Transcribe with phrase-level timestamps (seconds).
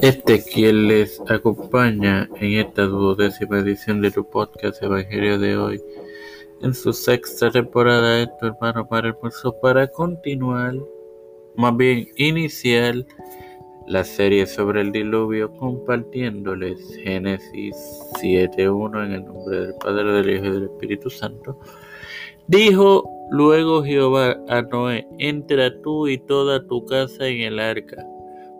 [0.00, 5.82] Este quien les acompaña en esta duodécima edición de tu podcast Evangelio de hoy,
[6.62, 9.16] en su sexta temporada de tu hermano para el
[9.60, 10.74] para continuar,
[11.56, 12.94] más bien iniciar
[13.86, 17.76] la serie sobre el diluvio compartiéndoles Génesis
[18.22, 21.58] 7.1 en el nombre del Padre, del Hijo y del Espíritu Santo.
[22.46, 28.06] Dijo luego Jehová a Noé, entra tú y toda tu casa en el arca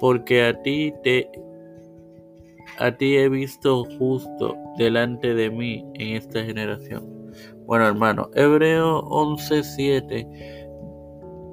[0.00, 1.28] porque a ti te
[2.78, 7.32] a ti he visto justo delante de mí en esta generación.
[7.66, 10.26] Bueno, hermano, Hebreo 11:7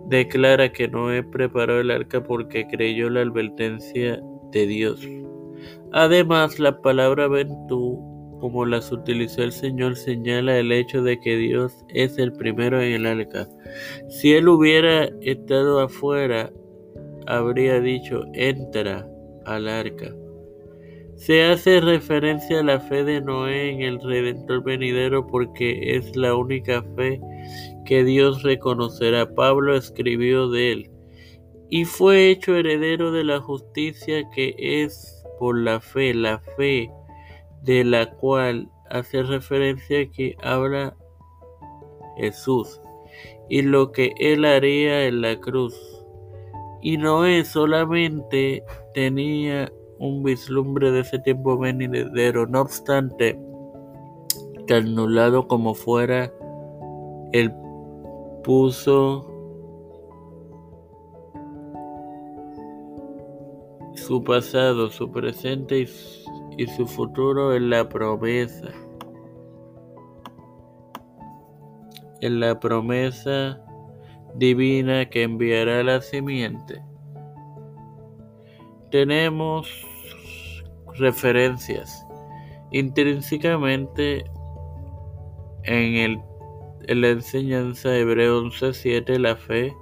[0.08, 4.22] declara que Noé preparó el arca porque creyó la advertencia
[4.52, 5.02] de Dios.
[5.92, 8.00] Además, la palabra ventú,
[8.40, 12.94] como las utilizó el Señor, señala el hecho de que Dios es el primero en
[12.94, 13.48] el arca.
[14.10, 16.52] Si él hubiera estado afuera,
[17.28, 19.08] habría dicho entra
[19.46, 20.14] al arca.
[21.16, 26.36] Se hace referencia a la fe de Noé en el Redentor venidero porque es la
[26.36, 27.22] única fe
[27.86, 29.34] que Dios reconocerá.
[29.34, 30.92] Pablo escribió de él
[31.70, 36.92] y fue hecho heredero de la justicia que es por la fe, la fe
[37.62, 40.96] de la cual hace referencia que habla
[42.18, 42.82] Jesús
[43.50, 45.93] y lo que él haría en la cruz
[46.84, 48.62] y Noé solamente
[48.94, 52.46] tenía un vislumbre de ese tiempo venidero.
[52.46, 53.40] No obstante,
[54.68, 56.30] que anulado como fuera,
[57.32, 57.54] él
[58.44, 59.30] puso
[63.96, 65.88] su pasado, su presente y,
[66.58, 68.68] y su futuro en la promesa.
[72.20, 73.64] En la promesa
[74.36, 76.82] divina que enviará la simiente.
[78.92, 79.68] Tenemos
[80.98, 82.06] referencias
[82.72, 84.26] intrínsecamente
[85.64, 86.20] en, el,
[86.88, 89.74] en la enseñanza Hebreo 11.7, la fe,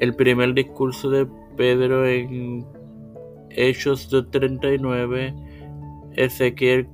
[0.00, 2.66] el primer discurso de Pedro en
[3.50, 5.34] Hechos 2.39,
[6.16, 6.88] Ezequiel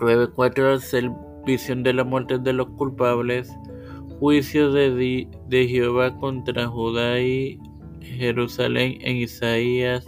[0.00, 3.50] 9.4, la visión de la muerte de los culpables,
[4.18, 7.58] Juicio de, de Jehová contra Judá y
[8.00, 10.06] Jerusalén en Isaías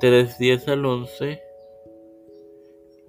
[0.00, 1.46] 3, 10 al 11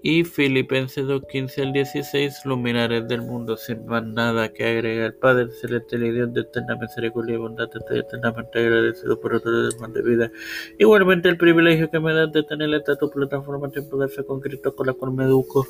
[0.03, 5.15] y Filipenses 2, 15 al 16, luminares del mundo, sin más nada que agregar.
[5.15, 9.91] Padre celestial y Dios de eterna misericordia y bondad, estoy eternamente agradecido por otro demás
[9.93, 10.31] de vida.
[10.77, 14.39] Igualmente el privilegio que me das de tener esta tu plataforma Tiempo de Fe con
[14.39, 15.65] Cristo, con la cual me educo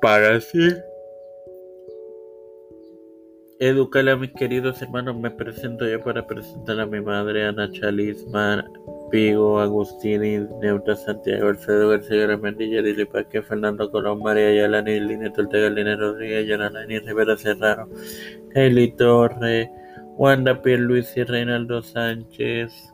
[0.00, 0.58] para así
[3.58, 8.62] Educar a mis queridos hermanos, me presento yo para presentar a mi madre, Ana Chalisma,
[9.10, 15.70] Pigo, Agustini, Neutra, Santiago, Alfredo García Ramendilla, Lili Paque, Fernando Colón, María Yalani, Línea Ortega,
[15.70, 17.88] Línea Rodríguez, Yolanda Rivera Serrano,
[18.54, 19.70] Hailey Torre,
[20.18, 22.92] Wanda Luis y Reinaldo Sánchez,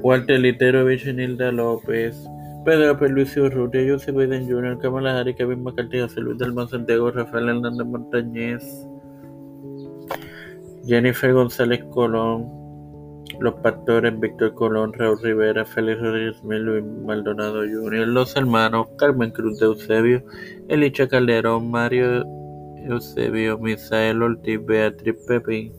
[0.00, 2.16] Walter Literovich y Nilda López,
[2.64, 7.48] Pedro Luis Urrutia, José Biden Jr., Kamala Harris, Kevin McCarthy, José Luis del Santiago, Rafael
[7.48, 8.86] Hernández Montañez,
[10.86, 12.60] Jennifer González Colón,
[13.38, 19.58] los pastores Víctor Colón, Raúl Rivera, Félix Rodríguez Luis Maldonado Jr., los hermanos Carmen Cruz
[19.58, 20.22] de Eusebio,
[20.68, 22.24] Elicha Calderón, Mario
[22.76, 25.72] Eusebio, Misael Ortiz, Beatriz Pepín.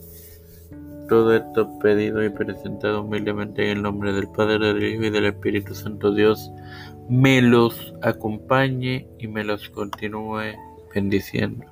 [1.12, 5.26] Todo esto pedido y presentado humildemente en el nombre del Padre, del Hijo y del
[5.26, 6.50] Espíritu Santo Dios
[7.10, 10.56] me los acompañe y me los continúe
[10.96, 11.66] bendiciendo.